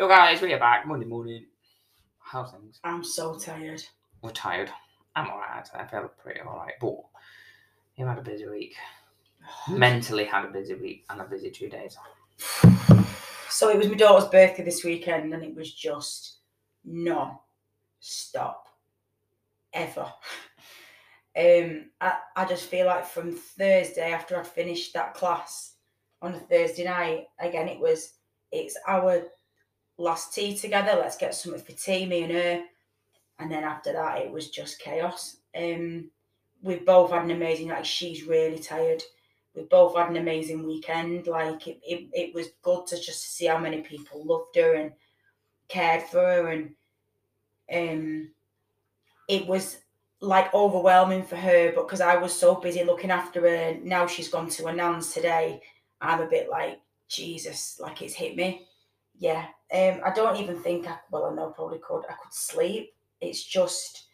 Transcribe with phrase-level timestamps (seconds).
[0.00, 1.44] Yo guys, we are back Monday morning.
[2.20, 2.80] How's things?
[2.84, 3.82] I'm so tired.
[4.22, 4.70] We're tired.
[5.14, 5.68] I'm alright.
[5.74, 6.96] I feel pretty alright, but
[7.96, 8.76] you had a busy week.
[9.68, 11.98] Mentally had a busy week and a busy two days.
[13.50, 16.38] So it was my daughter's birthday this weekend, and it was just
[16.82, 18.68] non-stop,
[19.74, 20.10] ever.
[21.38, 25.74] Um, I, I just feel like from Thursday after I'd finished that class
[26.20, 28.14] on a Thursday night, again it was
[28.50, 29.22] it's our
[30.00, 30.98] last tea together.
[30.98, 32.64] Let's get something for tea, me and her,
[33.38, 35.36] and then after that it was just chaos.
[35.56, 36.10] Um,
[36.62, 39.02] we've both had an amazing like she's really tired
[39.54, 41.26] we both had an amazing weekend.
[41.26, 44.92] Like it, it, it was good to just see how many people loved her and
[45.68, 46.74] cared for her, and
[47.72, 48.30] um,
[49.28, 49.78] it was
[50.20, 51.72] like overwhelming for her.
[51.74, 55.12] But because I was so busy looking after her, now she's gone to a nan's
[55.12, 55.60] today.
[56.00, 58.66] I'm a bit like Jesus, like it's hit me.
[59.20, 60.96] Yeah, um, I don't even think I.
[61.12, 62.02] Well, I know probably could.
[62.08, 62.94] I could sleep.
[63.20, 64.08] It's just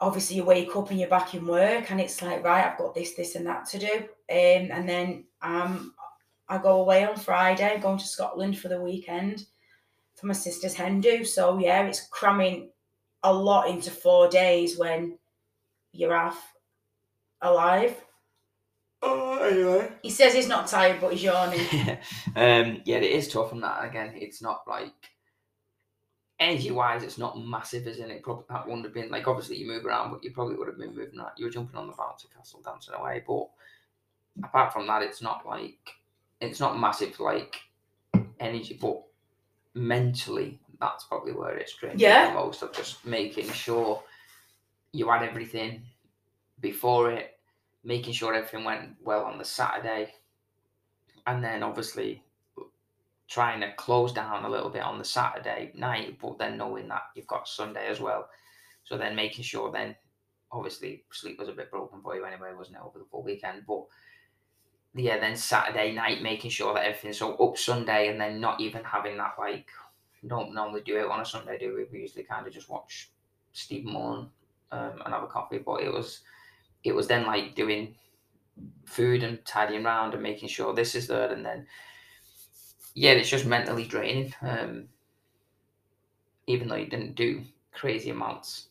[0.00, 2.94] obviously you wake up and you're back in work and it's like right i've got
[2.94, 3.94] this this and that to do
[4.30, 5.92] um, and then um,
[6.48, 9.44] i go away on friday going to scotland for the weekend
[10.14, 12.70] for my sister's hen do so yeah it's cramming
[13.24, 15.18] a lot into four days when
[15.92, 16.52] you're half
[17.42, 17.96] alive
[19.00, 19.92] Oh, anyway.
[20.02, 21.60] he says he's not tired but he's yawning
[22.36, 24.12] um, yeah, it is tough and that again.
[24.16, 24.92] It's not like
[26.40, 28.22] energy wise, it's not massive, isn't it?
[28.22, 30.78] Probably that wouldn't have been like obviously you move around, but you probably would have
[30.78, 31.34] been moving that.
[31.36, 33.22] You were jumping on the bouncy castle, dancing away.
[33.26, 33.48] But
[34.44, 35.78] apart from that, it's not like
[36.40, 37.56] it's not massive like
[38.40, 39.02] energy, but
[39.74, 42.28] mentally, that's probably where it's drained you Yeah.
[42.28, 44.02] the most of just making sure
[44.92, 45.82] you had everything
[46.60, 47.37] before it,
[47.88, 50.12] making sure everything went well on the Saturday,
[51.26, 52.22] and then obviously
[53.28, 57.04] trying to close down a little bit on the Saturday night, but then knowing that
[57.14, 58.28] you've got Sunday as well.
[58.84, 59.96] So then making sure then
[60.52, 63.62] obviously sleep was a bit broken for you anyway, wasn't it, over the full weekend?
[63.66, 63.84] But
[64.94, 68.84] yeah, then Saturday night making sure that everything's so up Sunday and then not even
[68.84, 69.68] having that like
[70.26, 71.84] don't normally do it on a Sunday, do we?
[71.90, 73.10] We usually kind of just watch
[73.52, 74.28] Stephen Mullen
[74.72, 75.58] um, and have a coffee.
[75.58, 76.20] But it was
[76.88, 77.94] it was then like doing
[78.84, 81.66] food and tidying around and making sure this is there and then
[82.94, 84.34] yeah, it's just mentally draining.
[84.42, 84.88] Um,
[86.48, 88.68] even though you didn't do crazy amounts,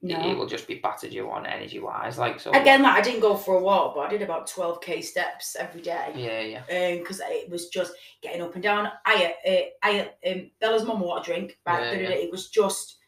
[0.00, 2.18] it, it will just be battered you on energy wise.
[2.18, 2.50] Like so.
[2.50, 5.80] again like i didn't go for a walk but i did about 12k steps every
[5.80, 6.98] day Yeah, yeah.
[6.98, 8.90] because it was just getting up and down.
[9.06, 9.52] I, uh,
[9.82, 11.84] I, um, Bella's mum water drink, right?
[11.84, 12.14] Yeah, yeah.
[12.14, 12.98] It was just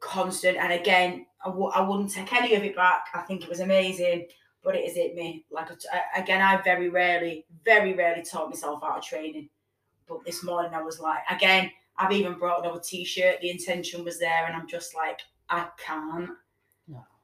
[0.00, 3.06] constant, and again, I w- I wouldn't take any of it back.
[3.14, 4.26] I think it was amazing,
[4.62, 5.44] but it has hit me.
[5.50, 9.48] Like I- again, I very rarely, very rarely taught myself out of training,
[10.06, 13.40] but this morning I was like, again, I've even brought another t-shirt.
[13.40, 16.30] The intention was there, and I'm just like, I can't.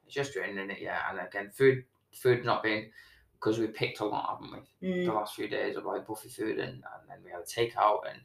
[0.07, 1.01] It's just draining it, yeah.
[1.11, 2.91] And again, food, food not being
[3.35, 4.89] because we picked a lot, haven't we?
[4.89, 5.07] Mm.
[5.07, 8.01] The last few days of like buffet food, and, and then we had a takeout
[8.11, 8.21] and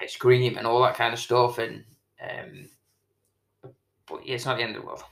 [0.00, 1.58] ice cream and all that kind of stuff.
[1.58, 1.84] And
[2.22, 2.68] um,
[4.08, 5.02] but yeah, it's not the end of the world.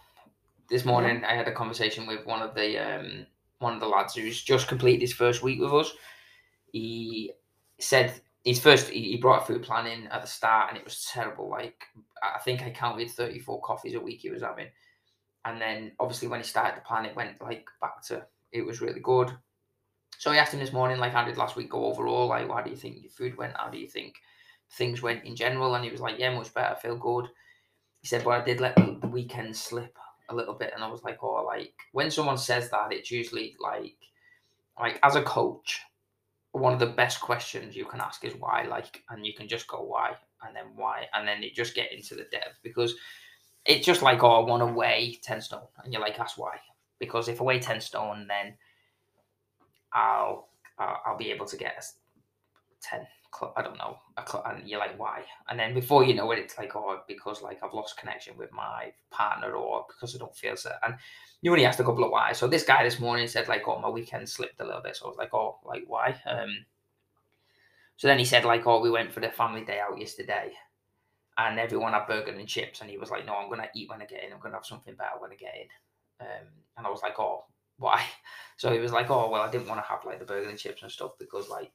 [0.69, 3.27] This morning, I had a conversation with one of the um,
[3.59, 5.93] one of the lads who's just completed his first week with us.
[6.73, 7.33] He
[7.79, 10.85] said his first he, he brought a food plan in at the start, and it
[10.85, 11.49] was terrible.
[11.49, 11.85] Like
[12.23, 14.69] I think I counted thirty four coffees a week he was having,
[15.45, 18.81] and then obviously when he started the plan, it went like back to it was
[18.81, 19.33] really good.
[20.19, 22.29] So I asked him this morning, like, how did last week go overall?
[22.29, 23.57] Like, how do you think your food went?
[23.57, 24.15] How do you think
[24.71, 25.75] things went in general?
[25.75, 26.77] And he was like, yeah, much better.
[26.77, 27.29] I feel good.
[28.03, 29.97] He said, well, I did let the, weekend slip
[30.29, 30.73] a little bit.
[30.75, 33.97] And I was like, oh, like, when someone says that, it's usually like,
[34.79, 35.81] like, as a coach,
[36.53, 39.69] one of the best questions you can ask is why, like, and you can just
[39.69, 40.13] go why,
[40.47, 42.95] and then why, and then you just get into the depth because
[43.67, 45.63] it's just like, oh, I want to weigh 10 stone.
[45.85, 46.57] And you're like, that's why.
[46.99, 48.55] Because if I weigh 10 stone, then
[49.93, 50.49] I'll
[50.79, 51.99] I'll, I'll be able to get a s-
[52.83, 53.09] 10 cl-
[53.57, 53.99] I don't know
[54.45, 55.25] and you're like why?
[55.49, 58.53] And then before you know it it's like oh because like I've lost connection with
[58.53, 60.95] my partner or because I don't feel so and
[61.41, 62.33] you only asked a couple of why.
[62.33, 64.97] So this guy this morning said like oh my weekend slipped a little bit.
[64.97, 66.21] So I was like oh like why?
[66.27, 66.65] Um
[67.97, 70.53] so then he said like oh we went for the family day out yesterday
[71.39, 72.81] and everyone had burger and chips.
[72.81, 74.33] And he was like no I'm gonna eat when I get in.
[74.33, 76.27] I'm gonna have something better when I get in.
[76.27, 76.47] Um
[76.77, 77.45] and I was like oh
[77.79, 78.03] why?
[78.59, 80.57] So he was like, "Oh well, I didn't want to have like the burger and
[80.57, 81.73] chips and stuff because like,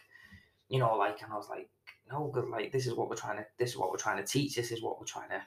[0.69, 1.69] you know, like." And I was like,
[2.09, 3.45] "No, because like this is what we're trying to.
[3.57, 4.55] This is what we're trying to teach.
[4.55, 5.41] This is what we're trying to.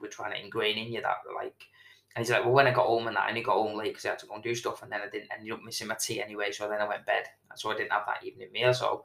[0.00, 1.64] We're trying to ingrain in you that like."
[2.14, 3.90] And he's like, "Well, when I got home and that, I only got home late
[3.90, 5.88] because I had to go and do stuff, and then I didn't ended up missing
[5.88, 6.50] my tea anyway.
[6.50, 8.72] So then I went bed, and so I didn't have that evening meal.
[8.72, 9.04] So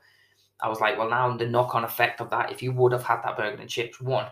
[0.62, 3.04] I was like, well, now the knock on effect of that, if you would have
[3.04, 4.28] had that burger and chips, one,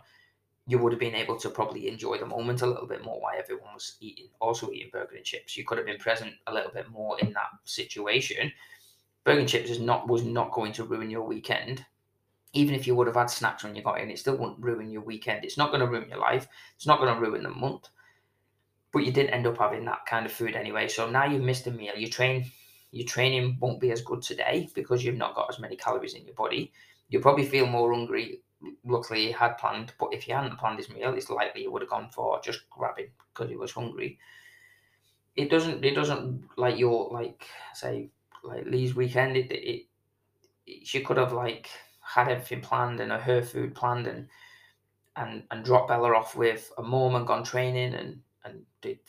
[0.67, 3.33] you would have been able to probably enjoy the moment a little bit more while
[3.37, 5.57] everyone was eating, also eating burger and chips.
[5.57, 8.51] You could have been present a little bit more in that situation.
[9.23, 11.85] Burger and chips is not was not going to ruin your weekend.
[12.53, 14.89] Even if you would have had snacks when you got in, it still wouldn't ruin
[14.89, 15.45] your weekend.
[15.45, 16.47] It's not going to ruin your life.
[16.75, 17.89] It's not going to ruin the month.
[18.91, 20.87] But you didn't end up having that kind of food anyway.
[20.87, 21.95] So now you've missed a meal.
[21.95, 22.51] You train
[22.91, 26.25] your training won't be as good today because you've not got as many calories in
[26.25, 26.71] your body.
[27.09, 28.41] You'll probably feel more hungry.
[28.83, 31.81] Luckily, you had planned, but if you hadn't planned this meal, it's likely you would
[31.81, 34.19] have gone for just grabbing because you was hungry.
[35.35, 35.85] It doesn't.
[35.85, 38.09] It doesn't like your like say
[38.43, 39.37] like Lee's weekend.
[39.37, 39.85] It, it,
[40.65, 41.69] it she could have like
[42.01, 44.27] had everything planned and her food planned and
[45.15, 48.99] and and dropped Bella off with a mom and gone training and and did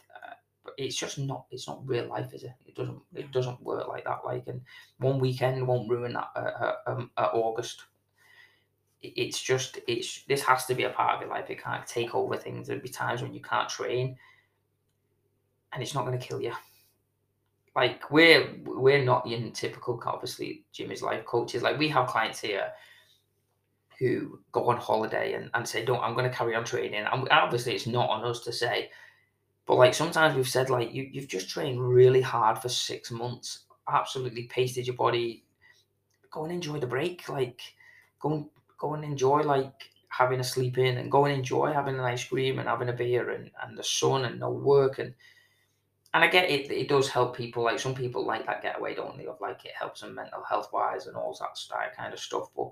[0.64, 2.52] but it's just not it's not real life is it?
[2.66, 4.60] It doesn't it doesn't work like that like and
[4.98, 7.84] one weekend won't ruin that uh, uh, um, uh, august.
[9.02, 11.48] It's just it's this has to be a part of your life.
[11.48, 12.66] It can't take over things.
[12.66, 14.16] There'll be times when you can't train
[15.72, 16.52] and it's not going to kill you
[17.76, 22.70] like we're we're not in typical obviously jimmy's life coaches like we have clients here
[23.98, 27.28] who go on holiday and, and say don't i'm going to carry on training and
[27.30, 28.90] obviously it's not on us to say
[29.70, 33.66] but like sometimes we've said like you you've just trained really hard for six months,
[33.88, 35.44] absolutely pasted your body.
[36.32, 37.28] Go and enjoy the break.
[37.28, 37.60] Like
[38.18, 38.46] go and
[38.80, 39.72] go and enjoy like
[40.08, 42.92] having a sleep in and go and enjoy having an ice cream and having a
[42.92, 45.14] beer and, and the sun and no work and
[46.14, 49.16] and I get it it does help people like some people like that getaway don't
[49.16, 52.18] they of like it helps them mental health wise and all that that kind of
[52.18, 52.70] stuff but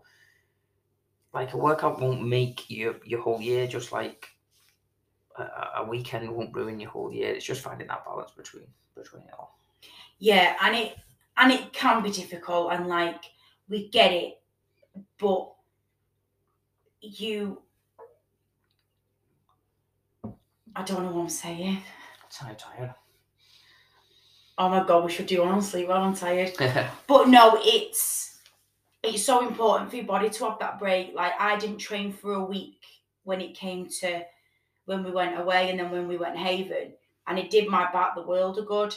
[1.33, 4.29] like a workout won't make your your whole year just like
[5.39, 7.33] a, a weekend won't ruin your whole year.
[7.33, 9.59] It's just finding that balance between between it all.
[10.19, 10.97] Yeah, and it
[11.37, 13.25] and it can be difficult, and like
[13.69, 14.41] we get it,
[15.19, 15.53] but
[17.01, 17.63] you,
[20.75, 21.83] I don't know what I'm saying.
[22.43, 22.95] I'm tired.
[24.59, 26.53] Oh my god, we should do one on sleep while I'm tired.
[27.07, 28.41] but no, it's
[29.05, 31.15] it's so important for your body to have that break.
[31.15, 32.83] Like I didn't train for a week
[33.23, 34.25] when it came to
[34.87, 36.93] when we went away and then when we went Haven,
[37.29, 38.95] and it did my back the world a good.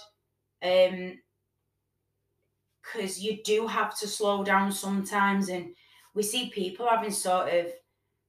[0.63, 1.17] Um,
[2.81, 5.75] because you do have to slow down sometimes, and
[6.15, 7.67] we see people having sort of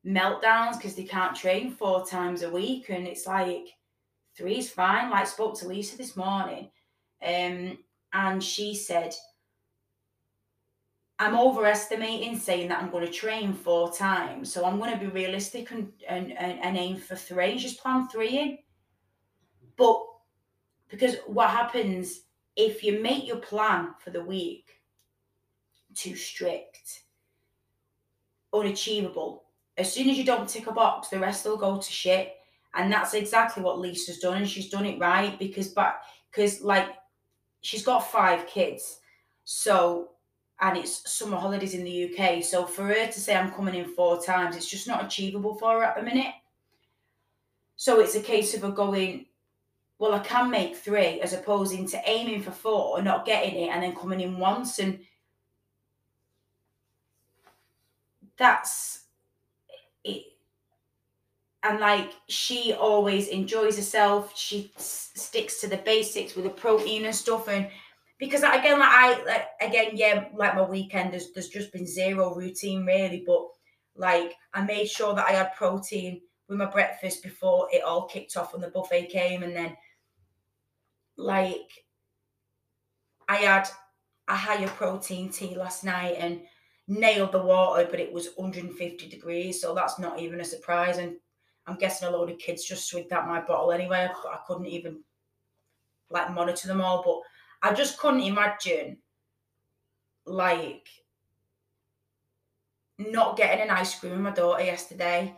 [0.06, 3.68] meltdowns because they can't train four times a week, and it's like
[4.36, 5.10] three's fine.
[5.10, 6.70] Like spoke to Lisa this morning,
[7.24, 7.78] um,
[8.12, 9.14] and she said
[11.22, 14.52] I'm overestimating saying that I'm going to train four times.
[14.52, 18.08] So I'm going to be realistic and, and, and, and aim for three, just plan
[18.08, 18.58] three in.
[19.76, 20.02] But
[20.88, 22.22] because what happens
[22.56, 24.80] if you make your plan for the week
[25.94, 27.04] too strict,
[28.52, 29.44] unachievable,
[29.78, 32.34] as soon as you don't tick a box, the rest will go to shit.
[32.74, 36.88] And that's exactly what Lisa's done, and she's done it right because, but because like
[37.62, 38.98] she's got five kids,
[39.44, 40.10] so
[40.60, 42.44] and it's summer holidays in the UK.
[42.44, 45.72] So for her to say I'm coming in four times, it's just not achievable for
[45.72, 46.34] her at the minute.
[47.74, 49.26] So it's a case of her going,
[49.98, 53.70] well, I can make three, as opposing to aiming for four, and not getting it,
[53.70, 54.78] and then coming in once.
[54.78, 55.00] And
[58.36, 59.06] that's
[60.04, 60.31] it.
[61.64, 64.36] And like she always enjoys herself.
[64.36, 67.48] She s- sticks to the basics with the protein and stuff.
[67.48, 67.68] And
[68.18, 72.34] because again, like I like, again, yeah, like my weekend, there's there's just been zero
[72.34, 73.46] routine really, but
[73.94, 78.36] like I made sure that I had protein with my breakfast before it all kicked
[78.36, 79.76] off when the buffet came, and then
[81.16, 81.84] like
[83.28, 83.68] I had
[84.28, 86.42] a higher protein tea last night and
[86.88, 90.98] nailed the water, but it was 150 degrees, so that's not even a surprise.
[90.98, 91.16] And
[91.66, 94.08] I'm guessing a load of kids just swigged out my bottle anyway.
[94.10, 95.00] I, couldn't even
[96.10, 98.98] like monitor them all, but I just couldn't imagine
[100.26, 100.88] like
[102.98, 105.34] not getting an ice cream with my daughter yesterday.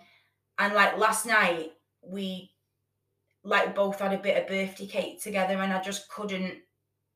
[0.59, 2.51] And like last night, we
[3.43, 6.59] like both had a bit of birthday cake together, and I just couldn't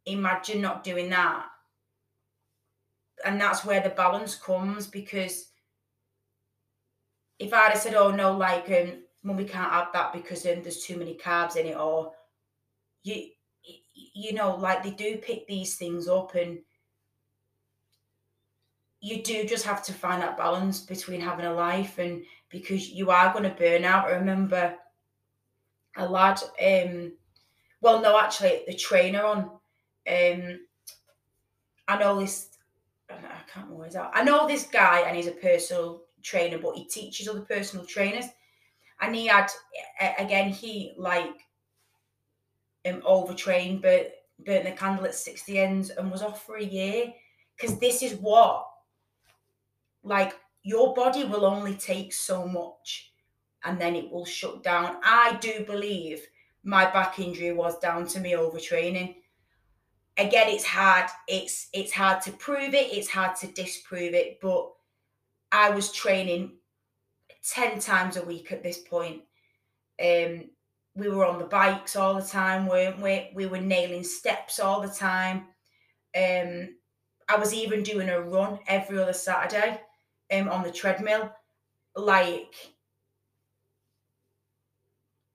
[0.06, 1.46] imagine not doing that.
[3.24, 5.46] And that's where the balance comes because
[7.38, 10.62] if I'd have said, "Oh no, like um, mum, we can't have that because um,
[10.62, 12.12] there's too many carbs in it," or
[13.02, 13.30] you
[14.14, 16.58] you know, like they do pick these things up and
[19.00, 23.10] you do just have to find that balance between having a life and because you
[23.10, 24.06] are going to burn out.
[24.06, 24.74] I remember
[25.96, 27.12] a lad, um,
[27.80, 29.38] well, no, actually, the trainer on,
[30.08, 30.60] um,
[31.86, 32.48] I know this
[33.10, 33.14] I
[33.52, 33.96] can't remember his.
[33.96, 38.26] I know this guy and he's a personal trainer, but he teaches other personal trainers.
[39.00, 39.48] And he had
[40.18, 41.46] again, he like
[42.86, 44.12] um overtrained, but
[44.44, 47.12] burnt the candle at 60 ends and was off for a year.
[47.56, 48.68] Because this is what
[50.02, 53.12] like your body will only take so much
[53.64, 54.96] and then it will shut down.
[55.02, 56.26] I do believe
[56.62, 59.16] my back injury was down to me overtraining.
[60.16, 61.08] Again, it's hard.
[61.28, 62.92] It's it's hard to prove it.
[62.92, 64.40] It's hard to disprove it.
[64.40, 64.72] But
[65.52, 66.52] I was training
[67.48, 69.22] ten times a week at this point.
[70.02, 70.50] Um,
[70.94, 73.30] we were on the bikes all the time, weren't we?
[73.34, 75.46] We were nailing steps all the time.
[76.16, 76.76] Um,
[77.28, 79.80] I was even doing a run every other Saturday
[80.32, 81.32] um, on the treadmill.
[81.96, 82.54] Like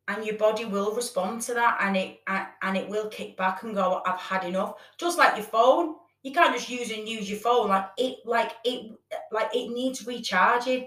[0.07, 2.19] and your body will respond to that and it
[2.61, 6.31] and it will kick back and go i've had enough just like your phone you
[6.31, 7.69] can't just use and use your phone.
[7.69, 8.91] Like it like it
[9.31, 10.83] like it needs recharging.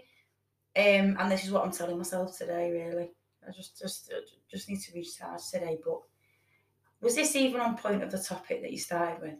[0.76, 3.12] Um and this is what i'm telling myself today really.
[3.46, 4.12] I just just
[4.50, 5.78] just need to recharge today.
[5.84, 6.00] But
[7.00, 9.34] was this even on point of the topic that you started with?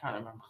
[0.00, 0.44] Can't remember.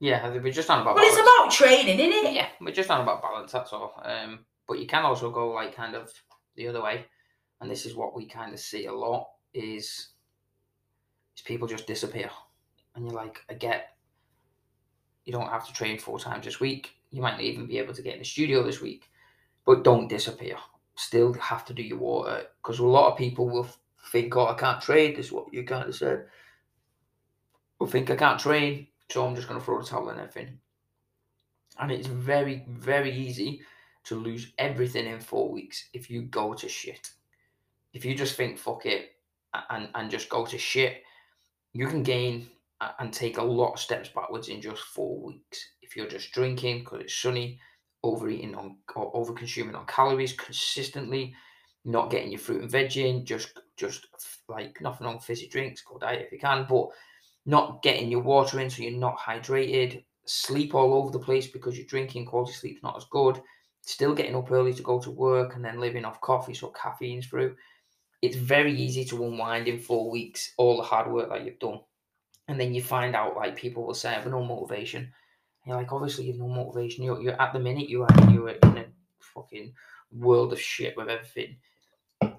[0.00, 1.18] Yeah we're just on about well balance.
[1.18, 2.34] it's about training isn't it?
[2.34, 4.00] Yeah we're just on about balance that's all.
[4.04, 6.12] Um but you can also go like kind of
[6.56, 7.06] the other way,
[7.60, 10.08] and this is what we kind of see a lot is
[11.36, 12.30] is people just disappear,
[12.98, 13.94] and you're like, I get
[15.28, 16.94] you don't have to train four times this week.
[17.10, 19.10] You might not even be able to get in the studio this week,
[19.66, 20.56] but don't disappear.
[20.96, 23.68] Still have to do your water because a lot of people will
[24.10, 25.14] think, oh, I can't train.
[25.14, 26.24] This is what you kind of said.
[27.78, 30.58] Will think I can't train, so I'm just going to throw the towel in everything.
[31.78, 33.60] And it's very, very easy
[34.04, 37.10] to lose everything in four weeks if you go to shit.
[37.92, 39.10] If you just think fuck it
[39.68, 41.02] and, and just go to shit,
[41.74, 42.48] you can gain
[42.98, 45.68] and take a lot of steps backwards in just four weeks.
[45.82, 47.58] If you're just drinking because it's sunny,
[48.02, 51.34] overeating on or over consuming on calories consistently,
[51.84, 54.06] not getting your fruit and veg in, just just
[54.48, 56.88] like nothing on fizzy drinks, go diet if you can, but
[57.46, 61.76] not getting your water in so you're not hydrated, sleep all over the place because
[61.76, 63.40] you're drinking, quality sleep's not as good,
[63.82, 67.26] still getting up early to go to work and then living off coffee, so caffeine's
[67.26, 67.56] through.
[68.20, 71.80] It's very easy to unwind in four weeks all the hard work that you've done.
[72.48, 75.02] And then you find out, like people will say, I have no motivation.
[75.02, 75.12] And
[75.66, 77.04] you're like, obviously, you've no motivation.
[77.04, 78.86] You're, you're at the minute, you are, you are in a
[79.20, 79.74] fucking
[80.10, 81.56] world of shit with everything.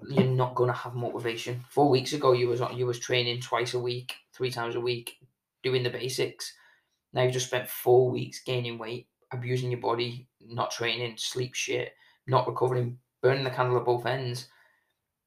[0.08, 1.64] You're not gonna have motivation.
[1.70, 5.16] Four weeks ago, you was you was training twice a week, three times a week,
[5.62, 6.52] doing the basics.
[7.12, 11.92] Now you've just spent four weeks gaining weight, abusing your body, not training, sleep shit,
[12.26, 14.48] not recovering, burning the candle at both ends.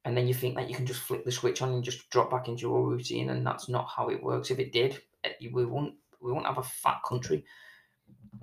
[0.04, 2.30] And then you think that you can just flick the switch on and just drop
[2.30, 4.50] back into your routine, and that's not how it works.
[4.50, 7.44] If it did, eh, we won't we won't have a fat country.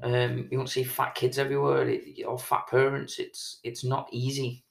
[0.01, 3.19] Um, you won't see fat kids everywhere or fat parents.
[3.19, 4.63] It's it's not easy,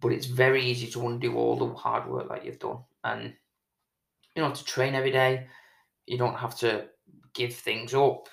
[0.00, 2.78] but it's very easy to undo all the hard work that you've done.
[3.04, 3.34] And
[4.34, 5.46] you know to train every day.
[6.06, 6.86] You don't have to
[7.34, 8.28] give things up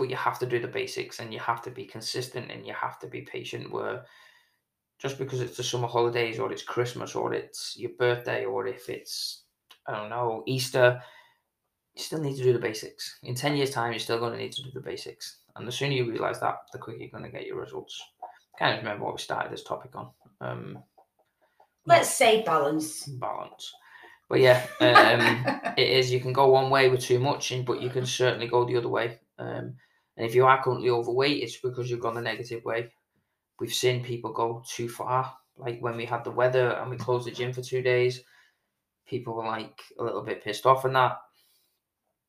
[0.00, 2.72] but you have to do the basics and you have to be consistent and you
[2.72, 4.02] have to be patient where
[5.00, 8.88] just because it's the summer holidays or it's Christmas or it's your birthday or if
[8.88, 9.44] it's
[9.86, 11.02] I don't know, Easter,
[11.94, 13.18] you still need to do the basics.
[13.22, 15.38] In 10 years' time, you're still going to need to do the basics.
[15.56, 18.00] And the sooner you realize that, the quicker you're going to get your results.
[18.58, 20.10] Kind of remember what we started this topic on.
[20.40, 20.78] Um,
[21.86, 23.04] Let's say balance.
[23.04, 23.72] Balance.
[24.28, 26.12] But yeah, um, it is.
[26.12, 28.88] You can go one way with too much, but you can certainly go the other
[28.88, 29.18] way.
[29.38, 29.74] Um,
[30.16, 32.92] and if you are currently overweight, it's because you've gone the negative way.
[33.60, 35.36] We've seen people go too far.
[35.56, 38.22] Like when we had the weather and we closed the gym for two days,
[39.06, 41.18] people were like a little bit pissed off and that.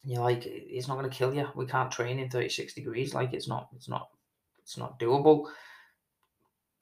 [0.03, 1.47] You're like, it's not going to kill you.
[1.55, 3.13] We can't train in 36 degrees.
[3.13, 4.09] Like it's not, it's not,
[4.61, 5.45] it's not doable.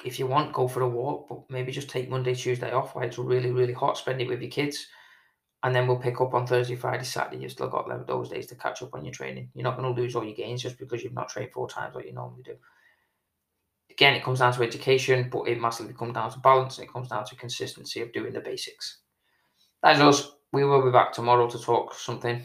[0.03, 3.05] If you want, go for a walk, but maybe just take Monday, Tuesday off while
[3.05, 3.97] it's really, really hot.
[3.97, 4.87] Spend it with your kids
[5.63, 7.43] and then we'll pick up on Thursday, Friday, Saturday.
[7.43, 9.49] You've still got those days to catch up on your training.
[9.53, 11.93] You're not going to lose all your gains just because you've not trained four times
[11.93, 12.55] what you normally do.
[13.99, 16.93] Again, it comes down to education, but it massively comes down to balance and it
[16.93, 18.99] comes down to consistency of doing the basics.
[19.83, 20.31] That's us.
[20.53, 22.41] We will be back tomorrow to talk something,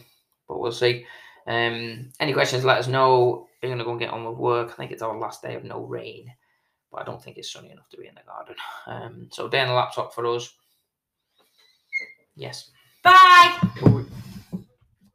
[0.49, 1.05] but we'll see.
[1.47, 3.47] Um, any questions, let us know.
[3.63, 4.71] We're going to go and get on with work.
[4.71, 6.29] I think it's our last day of no rain,
[6.91, 8.55] but I don't think it's sunny enough to be in the garden.
[8.85, 10.53] Um, so, day on the laptop for us.
[12.35, 12.69] Yes.
[13.01, 14.15] Bye.